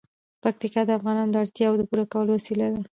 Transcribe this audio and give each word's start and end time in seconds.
پکتیا 0.43 0.81
د 0.85 0.89
افغانانو 0.97 1.31
د 1.33 1.35
اړتیاوو 1.43 1.79
د 1.79 1.83
پوره 1.89 2.05
کولو 2.11 2.31
وسیله 2.37 2.67
ده. 2.73 2.81